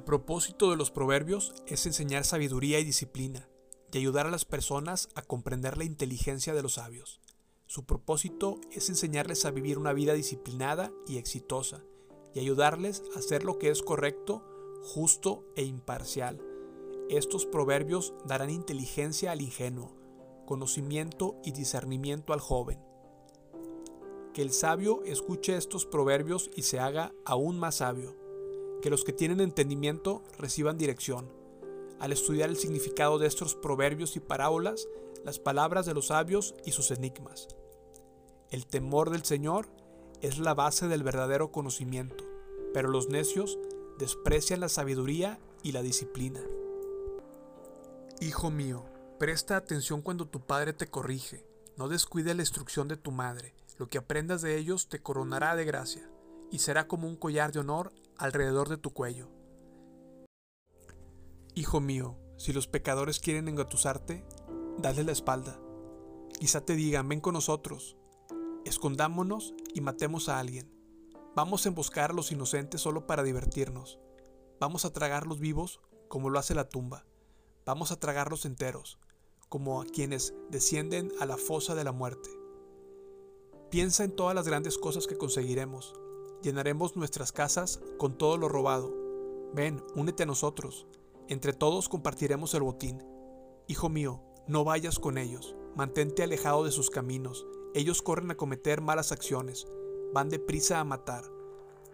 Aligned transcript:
El 0.00 0.04
propósito 0.04 0.70
de 0.70 0.76
los 0.76 0.90
proverbios 0.90 1.52
es 1.66 1.84
enseñar 1.84 2.24
sabiduría 2.24 2.80
y 2.80 2.84
disciplina 2.84 3.50
y 3.92 3.98
ayudar 3.98 4.26
a 4.26 4.30
las 4.30 4.46
personas 4.46 5.10
a 5.14 5.20
comprender 5.20 5.76
la 5.76 5.84
inteligencia 5.84 6.54
de 6.54 6.62
los 6.62 6.74
sabios. 6.74 7.20
Su 7.66 7.84
propósito 7.84 8.58
es 8.72 8.88
enseñarles 8.88 9.44
a 9.44 9.50
vivir 9.50 9.76
una 9.76 9.92
vida 9.92 10.14
disciplinada 10.14 10.90
y 11.06 11.18
exitosa 11.18 11.84
y 12.32 12.40
ayudarles 12.40 13.02
a 13.14 13.18
hacer 13.18 13.44
lo 13.44 13.58
que 13.58 13.68
es 13.68 13.82
correcto, 13.82 14.42
justo 14.82 15.44
e 15.54 15.64
imparcial. 15.64 16.40
Estos 17.10 17.44
proverbios 17.44 18.14
darán 18.24 18.48
inteligencia 18.48 19.32
al 19.32 19.42
ingenuo, 19.42 19.94
conocimiento 20.46 21.36
y 21.44 21.52
discernimiento 21.52 22.32
al 22.32 22.40
joven. 22.40 22.78
Que 24.32 24.40
el 24.40 24.52
sabio 24.52 25.02
escuche 25.04 25.58
estos 25.58 25.84
proverbios 25.84 26.50
y 26.56 26.62
se 26.62 26.80
haga 26.80 27.12
aún 27.26 27.58
más 27.58 27.74
sabio 27.74 28.19
que 28.80 28.90
los 28.90 29.04
que 29.04 29.12
tienen 29.12 29.40
entendimiento 29.40 30.22
reciban 30.38 30.78
dirección. 30.78 31.30
Al 31.98 32.12
estudiar 32.12 32.48
el 32.48 32.56
significado 32.56 33.18
de 33.18 33.26
estos 33.26 33.54
proverbios 33.54 34.16
y 34.16 34.20
parábolas, 34.20 34.88
las 35.24 35.38
palabras 35.38 35.86
de 35.86 35.94
los 35.94 36.06
sabios 36.06 36.54
y 36.64 36.72
sus 36.72 36.90
enigmas. 36.90 37.48
El 38.50 38.66
temor 38.66 39.10
del 39.10 39.24
Señor 39.24 39.68
es 40.22 40.38
la 40.38 40.54
base 40.54 40.88
del 40.88 41.02
verdadero 41.02 41.52
conocimiento, 41.52 42.24
pero 42.72 42.88
los 42.88 43.08
necios 43.08 43.58
desprecian 43.98 44.60
la 44.60 44.68
sabiduría 44.68 45.38
y 45.62 45.72
la 45.72 45.82
disciplina. 45.82 46.40
Hijo 48.20 48.50
mío, 48.50 48.84
presta 49.18 49.56
atención 49.56 50.02
cuando 50.02 50.26
tu 50.26 50.40
padre 50.40 50.72
te 50.72 50.86
corrige, 50.86 51.44
no 51.76 51.88
descuide 51.88 52.34
la 52.34 52.42
instrucción 52.42 52.88
de 52.88 52.96
tu 52.96 53.12
madre, 53.12 53.54
lo 53.78 53.88
que 53.88 53.98
aprendas 53.98 54.42
de 54.42 54.56
ellos 54.56 54.88
te 54.88 55.00
coronará 55.00 55.56
de 55.56 55.64
gracia, 55.64 56.10
y 56.50 56.58
será 56.58 56.86
como 56.86 57.08
un 57.08 57.16
collar 57.16 57.52
de 57.52 57.60
honor 57.60 57.92
alrededor 58.20 58.68
de 58.68 58.76
tu 58.76 58.90
cuello. 58.90 59.30
Hijo 61.54 61.80
mío, 61.80 62.18
si 62.36 62.52
los 62.52 62.68
pecadores 62.68 63.18
quieren 63.18 63.48
engatusarte, 63.48 64.24
dale 64.78 65.04
la 65.04 65.12
espalda. 65.12 65.58
Quizá 66.38 66.60
te 66.60 66.74
digan, 66.74 67.08
ven 67.08 67.20
con 67.20 67.34
nosotros, 67.34 67.96
escondámonos 68.64 69.54
y 69.74 69.80
matemos 69.80 70.28
a 70.28 70.38
alguien. 70.38 70.70
Vamos 71.34 71.64
a 71.64 71.70
emboscar 71.70 72.10
a 72.10 72.14
los 72.14 72.30
inocentes 72.30 72.82
solo 72.82 73.06
para 73.06 73.22
divertirnos. 73.22 73.98
Vamos 74.60 74.84
a 74.84 74.92
tragarlos 74.92 75.40
vivos 75.40 75.80
como 76.08 76.28
lo 76.28 76.38
hace 76.38 76.54
la 76.54 76.68
tumba. 76.68 77.06
Vamos 77.64 77.90
a 77.90 77.98
tragarlos 77.98 78.44
enteros, 78.44 78.98
como 79.48 79.80
a 79.80 79.86
quienes 79.86 80.34
descienden 80.50 81.10
a 81.20 81.26
la 81.26 81.38
fosa 81.38 81.74
de 81.74 81.84
la 81.84 81.92
muerte. 81.92 82.30
Piensa 83.70 84.04
en 84.04 84.14
todas 84.14 84.34
las 84.34 84.46
grandes 84.46 84.76
cosas 84.76 85.06
que 85.06 85.16
conseguiremos, 85.16 85.94
llenaremos 86.42 86.96
nuestras 86.96 87.32
casas 87.32 87.80
con 87.98 88.16
todo 88.16 88.36
lo 88.36 88.48
robado. 88.48 88.92
Ven, 89.52 89.82
únete 89.94 90.22
a 90.22 90.26
nosotros. 90.26 90.86
Entre 91.28 91.52
todos 91.52 91.88
compartiremos 91.88 92.54
el 92.54 92.62
botín. 92.62 93.02
Hijo 93.66 93.88
mío, 93.88 94.22
no 94.46 94.64
vayas 94.64 94.98
con 94.98 95.18
ellos. 95.18 95.56
Mantente 95.76 96.22
alejado 96.22 96.64
de 96.64 96.72
sus 96.72 96.90
caminos. 96.90 97.46
Ellos 97.74 98.02
corren 98.02 98.30
a 98.30 98.36
cometer 98.36 98.80
malas 98.80 99.12
acciones. 99.12 99.66
Van 100.12 100.28
deprisa 100.28 100.80
a 100.80 100.84
matar. 100.84 101.24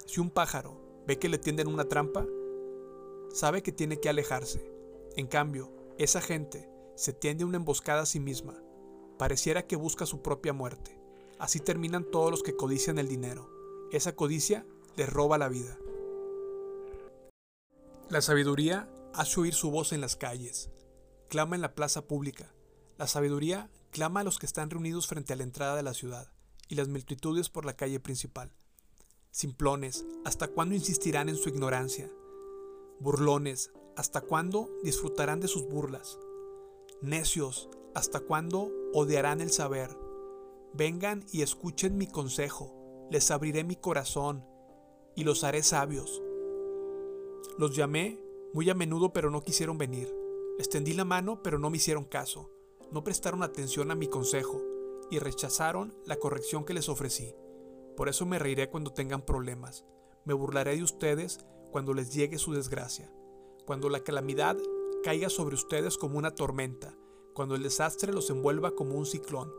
Si 0.07 0.21
un 0.21 0.31
pájaro 0.31 0.81
ve 1.07 1.19
que 1.19 1.29
le 1.29 1.39
tienden 1.39 1.69
una 1.69 1.85
trampa, 1.85 2.27
sabe 3.31 3.63
que 3.63 3.73
tiene 3.73 4.01
que 4.01 4.09
alejarse. 4.09 4.73
En 5.17 5.27
cambio, 5.27 5.71
esa 5.99 6.21
gente 6.21 6.71
se 6.95 7.13
tiende 7.13 7.45
una 7.45 7.57
emboscada 7.57 8.03
a 8.03 8.07
sí 8.07 8.21
misma. 8.21 8.63
Pareciera 9.19 9.67
que 9.67 9.77
busca 9.77 10.07
su 10.07 10.23
propia 10.23 10.53
muerte. 10.53 10.99
Así 11.39 11.61
terminan 11.61 12.05
todos 12.11 12.31
los 12.31 12.43
que 12.43 12.57
codician 12.57 12.99
el 12.99 13.09
dinero. 13.09 13.56
Esa 13.93 14.17
codicia 14.17 14.67
le 14.97 15.07
roba 15.07 15.39
la 15.39 15.49
vida. 15.49 15.79
La 18.11 18.21
sabiduría 18.21 18.91
hace 19.15 19.41
oír 19.41 19.55
su 19.55 19.71
voz 19.71 19.93
en 19.93 20.01
las 20.01 20.17
calles, 20.17 20.71
clama 21.29 21.55
en 21.55 21.63
la 21.63 21.75
plaza 21.75 22.09
pública. 22.09 22.53
La 22.99 23.07
sabiduría 23.07 23.71
clama 23.93 24.21
a 24.21 24.25
los 24.25 24.41
que 24.41 24.47
están 24.47 24.71
reunidos 24.71 25.07
frente 25.07 25.33
a 25.33 25.37
la 25.37 25.45
entrada 25.45 25.77
de 25.77 25.85
la 25.85 25.95
ciudad 25.95 26.33
y 26.69 26.75
las 26.75 26.89
multitudes 26.89 27.49
por 27.49 27.65
la 27.65 27.77
calle 27.77 28.01
principal. 28.01 28.51
Simplones, 29.31 30.05
¿hasta 30.25 30.49
cuándo 30.49 30.75
insistirán 30.75 31.29
en 31.29 31.37
su 31.37 31.49
ignorancia? 31.49 32.11
Burlones, 32.99 33.71
¿hasta 33.97 34.21
cuándo 34.21 34.69
disfrutarán 34.83 35.39
de 35.39 35.47
sus 35.47 35.69
burlas? 35.69 36.19
Necios, 37.03 37.69
¿hasta 37.95 38.19
cuándo 38.19 38.73
odiarán 38.95 39.41
el 39.41 39.53
saber? 39.53 39.97
Vengan 40.75 41.25
y 41.31 41.43
escuchen 41.43 41.97
mi 41.97 42.09
consejo 42.09 42.76
les 43.11 43.31
abriré 43.31 43.65
mi 43.65 43.77
corazón 43.77 44.45
y 45.15 45.25
los 45.25 45.45
haré 45.45 45.63
sabios. 45.63 46.23
Los 47.59 47.75
llamé 47.77 48.21
muy 48.53 48.69
a 48.71 48.75
menudo 48.75 49.13
pero 49.13 49.31
no 49.31 49.43
quisieron 49.43 49.79
venir. 49.79 50.15
Les 50.59 50.69
tendí 50.69 50.93
la 50.93 51.05
mano 51.05 51.43
pero 51.43 51.59
no 51.59 51.71
me 51.71 51.77
hicieron 51.77 52.05
caso. 52.05 52.51
No 52.93 53.05
prestaron 53.05 53.43
atención 53.43 53.91
a 53.91 53.95
mi 53.95 54.09
consejo 54.09 54.63
y 55.11 55.19
rechazaron 55.19 55.95
la 56.05 56.17
corrección 56.17 56.65
que 56.65 56.75
les 56.75 56.89
ofrecí. 56.89 57.35
Por 57.97 58.09
eso 58.09 58.27
me 58.27 58.39
reiré 58.39 58.69
cuando 58.69 58.93
tengan 58.93 59.23
problemas. 59.25 59.85
Me 60.25 60.35
burlaré 60.35 60.77
de 60.77 60.83
ustedes 60.83 61.39
cuando 61.71 61.95
les 61.95 62.13
llegue 62.13 62.39
su 62.39 62.53
desgracia. 62.53 63.11
Cuando 63.65 63.89
la 63.89 64.01
calamidad 64.01 64.57
caiga 65.03 65.31
sobre 65.31 65.55
ustedes 65.55 65.97
como 65.97 66.19
una 66.19 66.35
tormenta. 66.35 66.95
Cuando 67.35 67.55
el 67.55 67.63
desastre 67.63 68.13
los 68.13 68.31
envuelva 68.31 68.73
como 68.73 68.97
un 68.97 69.07
ciclón. 69.07 69.53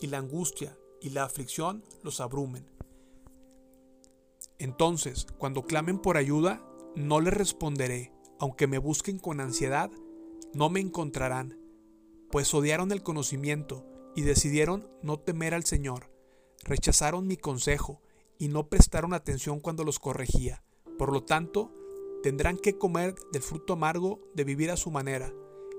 Y 0.00 0.08
la 0.08 0.18
angustia 0.18 0.78
y 1.00 1.10
la 1.10 1.24
aflicción 1.24 1.84
los 2.02 2.20
abrumen. 2.20 2.73
Entonces, 4.64 5.26
cuando 5.36 5.64
clamen 5.64 5.98
por 5.98 6.16
ayuda, 6.16 6.66
no 6.96 7.20
les 7.20 7.34
responderé, 7.34 8.14
aunque 8.38 8.66
me 8.66 8.78
busquen 8.78 9.18
con 9.18 9.40
ansiedad, 9.40 9.90
no 10.54 10.70
me 10.70 10.80
encontrarán, 10.80 11.58
pues 12.30 12.54
odiaron 12.54 12.90
el 12.90 13.02
conocimiento 13.02 13.84
y 14.16 14.22
decidieron 14.22 14.88
no 15.02 15.20
temer 15.20 15.52
al 15.52 15.66
Señor, 15.66 16.10
rechazaron 16.62 17.26
mi 17.26 17.36
consejo 17.36 18.00
y 18.38 18.48
no 18.48 18.70
prestaron 18.70 19.12
atención 19.12 19.60
cuando 19.60 19.84
los 19.84 19.98
corregía. 19.98 20.64
Por 20.96 21.12
lo 21.12 21.24
tanto, 21.24 21.70
tendrán 22.22 22.56
que 22.56 22.78
comer 22.78 23.14
del 23.32 23.42
fruto 23.42 23.74
amargo 23.74 24.22
de 24.34 24.44
vivir 24.44 24.70
a 24.70 24.78
su 24.78 24.90
manera, 24.90 25.30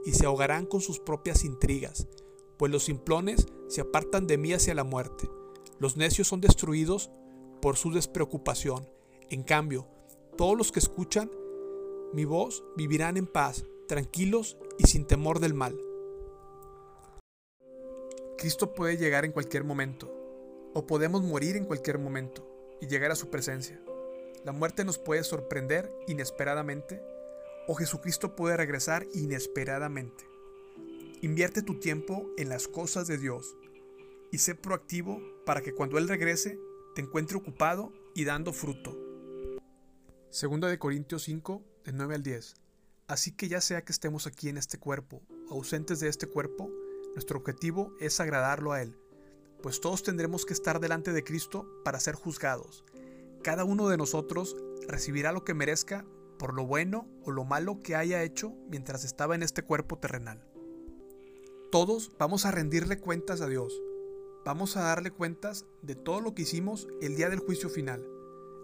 y 0.06 0.12
se 0.12 0.28
ahogarán 0.28 0.68
con 0.68 0.82
sus 0.82 1.00
propias 1.00 1.44
intrigas, 1.44 2.08
pues 2.60 2.72
los 2.72 2.84
simplones 2.84 3.48
se 3.68 3.82
apartan 3.82 4.28
de 4.28 4.38
mí 4.38 4.54
hacia 4.54 4.76
la 4.76 4.84
muerte. 4.84 5.28
Los 5.80 5.98
necios 5.98 6.28
son 6.28 6.40
destruidos 6.40 7.10
por 7.66 7.78
su 7.78 7.90
despreocupación. 7.90 8.88
En 9.32 9.42
cambio, 9.42 9.88
todos 10.38 10.56
los 10.56 10.72
que 10.72 10.78
escuchan 10.78 11.32
mi 12.14 12.24
voz 12.24 12.64
vivirán 12.78 13.18
en 13.18 13.26
paz, 13.26 13.66
tranquilos 13.88 14.56
y 14.78 14.86
sin 14.86 15.08
temor 15.08 15.40
del 15.40 15.56
mal. 15.56 15.76
Cristo 18.38 18.76
puede 18.76 18.98
llegar 18.98 19.26
en 19.26 19.32
cualquier 19.32 19.64
momento, 19.64 20.14
o 20.76 20.86
podemos 20.86 21.24
morir 21.24 21.56
en 21.56 21.66
cualquier 21.66 21.98
momento 21.98 22.48
y 22.82 22.86
llegar 22.86 23.10
a 23.10 23.16
su 23.16 23.32
presencia. 23.32 23.82
La 24.44 24.52
muerte 24.52 24.86
nos 24.86 25.00
puede 25.00 25.24
sorprender 25.24 25.92
inesperadamente, 26.06 27.02
o 27.68 27.74
Jesucristo 27.74 28.36
puede 28.36 28.58
regresar 28.58 29.08
inesperadamente. 29.16 30.24
Invierte 31.24 31.64
tu 31.64 31.80
tiempo 31.80 32.30
en 32.38 32.48
las 32.50 32.68
cosas 32.68 33.08
de 33.08 33.18
Dios 33.18 33.58
y 34.32 34.38
sé 34.38 34.54
proactivo 34.54 35.20
para 35.48 35.62
que 35.62 35.74
cuando 35.74 35.98
Él 35.98 36.08
regrese 36.08 36.60
te 36.96 37.02
encuentre 37.02 37.38
ocupado 37.38 37.92
y 38.16 38.24
dando 38.24 38.54
fruto. 38.54 38.98
Segunda 40.30 40.70
de 40.70 40.80
Corintios 40.80 41.24
5, 41.24 41.62
de 41.84 41.92
9 41.92 42.16
al 42.16 42.24
10. 42.24 42.56
Así 43.08 43.36
que 43.36 43.50
ya 43.50 43.60
sea 43.60 43.84
que 43.84 43.92
estemos 43.92 44.26
aquí 44.28 44.48
en 44.48 44.58
este 44.58 44.80
cuerpo 44.80 45.22
o 45.50 45.56
ausentes 45.56 46.00
de 46.00 46.08
este 46.08 46.26
cuerpo, 46.26 46.72
nuestro 47.14 47.38
objetivo 47.38 47.94
es 48.00 48.22
agradarlo 48.22 48.72
a 48.72 48.82
Él, 48.82 48.98
pues 49.62 49.82
todos 49.82 50.04
tendremos 50.04 50.46
que 50.46 50.54
estar 50.54 50.80
delante 50.80 51.12
de 51.12 51.24
Cristo 51.26 51.68
para 51.84 52.00
ser 52.00 52.16
juzgados. 52.16 52.86
Cada 53.44 53.66
uno 53.66 53.90
de 53.90 53.98
nosotros 53.98 54.56
recibirá 54.88 55.34
lo 55.34 55.44
que 55.44 55.54
merezca 55.54 56.06
por 56.40 56.54
lo 56.54 56.66
bueno 56.66 57.10
o 57.26 57.32
lo 57.32 57.44
malo 57.44 57.82
que 57.84 57.98
haya 57.98 58.24
hecho 58.24 58.54
mientras 58.70 59.04
estaba 59.04 59.36
en 59.36 59.44
este 59.44 59.64
cuerpo 59.64 59.98
terrenal. 59.98 60.48
Todos 61.74 62.14
vamos 62.18 62.46
a 62.46 62.52
rendirle 62.52 63.00
cuentas 63.00 63.42
a 63.42 63.48
Dios, 63.48 63.74
vamos 64.46 64.78
a 64.78 64.84
darle 64.84 65.10
cuentas 65.10 65.66
de 65.82 65.96
todo 65.96 66.22
lo 66.22 66.36
que 66.36 66.44
hicimos 66.44 66.88
el 67.02 67.16
día 67.16 67.30
del 67.30 67.40
juicio 67.40 67.68
final. 67.68 68.08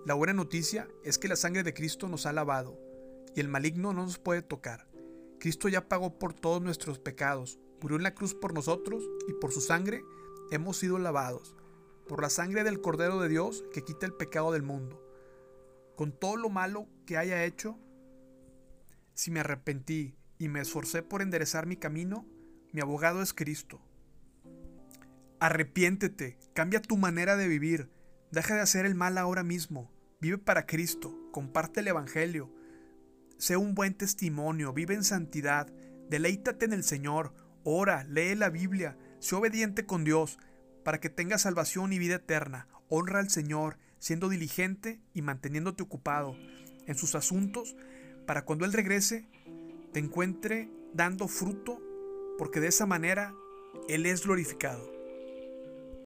La 0.05 0.13
buena 0.13 0.33
noticia 0.33 0.87
es 1.03 1.17
que 1.17 1.27
la 1.27 1.35
sangre 1.35 1.63
de 1.63 1.73
Cristo 1.73 2.07
nos 2.07 2.27
ha 2.27 2.33
lavado 2.33 2.79
y 3.35 3.39
el 3.39 3.47
maligno 3.47 3.91
no 3.91 4.03
nos 4.03 4.19
puede 4.19 4.43
tocar. 4.43 4.87
Cristo 5.39 5.69
ya 5.69 5.89
pagó 5.89 6.19
por 6.19 6.33
todos 6.33 6.61
nuestros 6.61 6.99
pecados, 6.99 7.59
murió 7.81 7.97
en 7.97 8.03
la 8.03 8.13
cruz 8.13 8.35
por 8.35 8.53
nosotros 8.53 9.03
y 9.27 9.33
por 9.33 9.51
su 9.51 9.59
sangre 9.59 10.03
hemos 10.51 10.77
sido 10.77 10.99
lavados, 10.99 11.55
por 12.07 12.21
la 12.21 12.29
sangre 12.29 12.63
del 12.63 12.79
Cordero 12.79 13.19
de 13.19 13.29
Dios 13.29 13.63
que 13.73 13.83
quita 13.83 14.05
el 14.05 14.13
pecado 14.13 14.51
del 14.51 14.61
mundo. 14.61 15.03
Con 15.95 16.11
todo 16.11 16.37
lo 16.37 16.49
malo 16.49 16.87
que 17.07 17.17
haya 17.17 17.43
hecho, 17.43 17.79
si 19.15 19.31
me 19.31 19.39
arrepentí 19.39 20.15
y 20.37 20.47
me 20.47 20.61
esforcé 20.61 21.01
por 21.01 21.23
enderezar 21.23 21.65
mi 21.65 21.75
camino, 21.75 22.27
mi 22.71 22.81
abogado 22.81 23.23
es 23.23 23.33
Cristo 23.33 23.81
Arrepiéntete, 25.41 26.37
cambia 26.53 26.83
tu 26.83 26.97
manera 26.97 27.35
de 27.35 27.47
vivir, 27.47 27.89
deja 28.29 28.53
de 28.53 28.61
hacer 28.61 28.85
el 28.85 28.93
mal 28.93 29.17
ahora 29.17 29.41
mismo, 29.41 29.91
vive 30.19 30.37
para 30.37 30.67
Cristo, 30.67 31.17
comparte 31.31 31.79
el 31.79 31.87
Evangelio, 31.87 32.53
sé 33.39 33.57
un 33.57 33.73
buen 33.73 33.95
testimonio, 33.95 34.71
vive 34.71 34.93
en 34.93 35.03
santidad, 35.03 35.65
deleítate 36.11 36.65
en 36.65 36.73
el 36.73 36.83
Señor, 36.83 37.33
ora, 37.63 38.03
lee 38.03 38.35
la 38.35 38.51
Biblia, 38.51 38.99
sé 39.17 39.33
obediente 39.35 39.87
con 39.87 40.03
Dios, 40.03 40.37
para 40.83 40.99
que 40.99 41.09
tengas 41.09 41.41
salvación 41.41 41.91
y 41.91 41.97
vida 41.97 42.17
eterna. 42.17 42.67
Honra 42.87 43.17
al 43.17 43.31
Señor, 43.31 43.79
siendo 43.97 44.29
diligente 44.29 45.01
y 45.15 45.23
manteniéndote 45.23 45.81
ocupado 45.81 46.35
en 46.85 46.93
sus 46.93 47.15
asuntos, 47.15 47.75
para 48.27 48.45
cuando 48.45 48.63
Él 48.63 48.73
regrese, 48.73 49.27
te 49.91 50.01
encuentre 50.01 50.69
dando 50.93 51.27
fruto, 51.27 51.81
porque 52.37 52.59
de 52.59 52.67
esa 52.67 52.85
manera 52.85 53.33
Él 53.89 54.05
es 54.05 54.23
glorificado. 54.23 55.00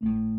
Thank 0.01 0.13
you. 0.13 0.34